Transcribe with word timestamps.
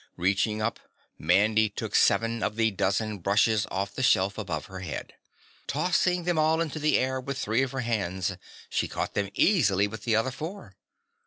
Reaching 0.17 0.63
up, 0.63 0.79
Mandy 1.19 1.69
took 1.69 1.93
seven 1.93 2.41
of 2.41 2.55
the 2.55 2.71
dozen 2.71 3.19
brushes 3.19 3.67
off 3.69 3.93
the 3.93 4.01
shelf 4.01 4.35
above 4.39 4.65
her 4.65 4.79
head. 4.79 5.13
Tossing 5.67 6.23
them 6.23 6.39
all 6.39 6.59
into 6.59 6.79
the 6.79 6.97
air 6.97 7.21
with 7.21 7.37
three 7.37 7.61
of 7.61 7.71
her 7.71 7.81
hands, 7.81 8.35
she 8.67 8.87
caught 8.87 9.13
them 9.13 9.29
easily 9.35 9.85
with 9.85 10.03
the 10.03 10.15
other 10.15 10.31
four. 10.31 10.75